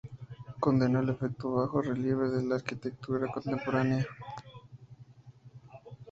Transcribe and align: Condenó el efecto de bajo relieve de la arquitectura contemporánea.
Condenó 0.59 0.99
el 1.01 1.09
efecto 1.09 1.49
de 1.51 1.55
bajo 1.61 1.79
relieve 1.79 2.27
de 2.29 2.41
la 2.43 2.55
arquitectura 2.55 3.31
contemporánea. 3.31 4.03